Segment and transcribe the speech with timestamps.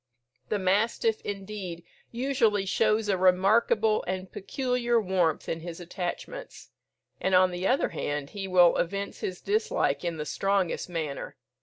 [0.49, 6.71] The mastiff, indeed, usually shows a remarkable and peculiar warmth in his attachments;
[7.19, 11.35] and, on the other hand, he will evince his dislike in the strongest manner.